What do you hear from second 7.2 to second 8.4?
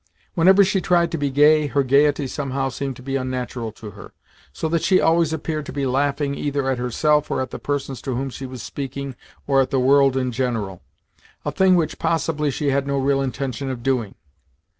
or at the persons to whom